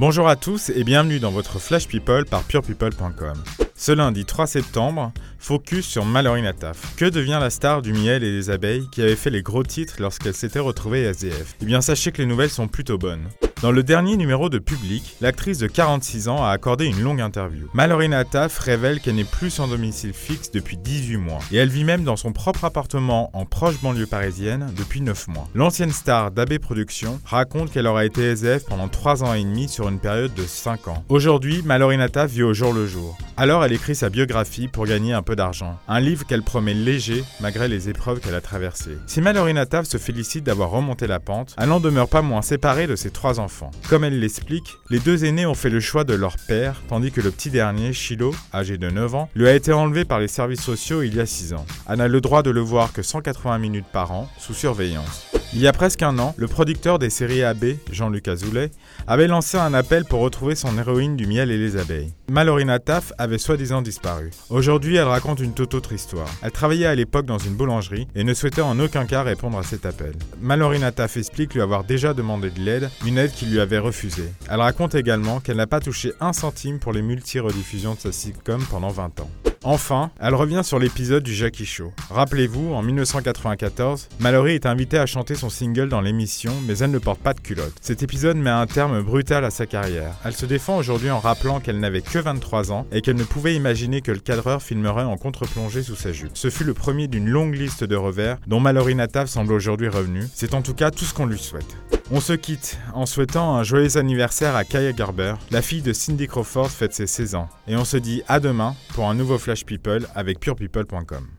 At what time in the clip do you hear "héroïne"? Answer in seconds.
60.76-61.16